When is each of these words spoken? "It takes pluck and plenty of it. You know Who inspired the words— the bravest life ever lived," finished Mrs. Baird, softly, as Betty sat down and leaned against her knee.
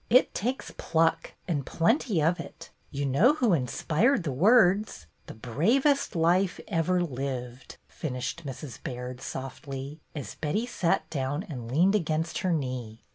"It 0.09 0.33
takes 0.33 0.73
pluck 0.77 1.33
and 1.47 1.63
plenty 1.63 2.23
of 2.23 2.39
it. 2.39 2.71
You 2.89 3.05
know 3.05 3.35
Who 3.35 3.53
inspired 3.53 4.23
the 4.23 4.31
words— 4.31 5.05
the 5.27 5.35
bravest 5.35 6.15
life 6.15 6.59
ever 6.67 7.03
lived," 7.03 7.77
finished 7.87 8.43
Mrs. 8.43 8.81
Baird, 8.81 9.21
softly, 9.21 9.99
as 10.15 10.33
Betty 10.33 10.65
sat 10.65 11.07
down 11.11 11.43
and 11.43 11.71
leaned 11.71 11.93
against 11.93 12.39
her 12.39 12.51
knee. 12.51 13.03